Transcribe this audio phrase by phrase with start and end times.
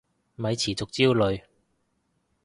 [0.33, 1.43] 咪持續焦慮